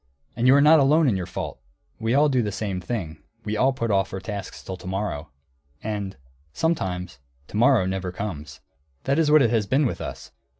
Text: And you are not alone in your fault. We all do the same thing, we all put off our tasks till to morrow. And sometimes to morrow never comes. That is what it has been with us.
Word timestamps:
And 0.35 0.47
you 0.47 0.55
are 0.55 0.61
not 0.61 0.79
alone 0.79 1.07
in 1.07 1.15
your 1.15 1.27
fault. 1.27 1.59
We 1.99 2.15
all 2.15 2.27
do 2.27 2.41
the 2.41 2.51
same 2.51 2.81
thing, 2.81 3.21
we 3.45 3.55
all 3.55 3.71
put 3.71 3.91
off 3.91 4.11
our 4.11 4.19
tasks 4.19 4.63
till 4.63 4.75
to 4.77 4.87
morrow. 4.87 5.29
And 5.83 6.17
sometimes 6.53 7.19
to 7.49 7.57
morrow 7.57 7.85
never 7.85 8.11
comes. 8.11 8.61
That 9.03 9.19
is 9.19 9.29
what 9.29 9.43
it 9.43 9.51
has 9.51 9.67
been 9.67 9.85
with 9.85 10.01
us. 10.01 10.31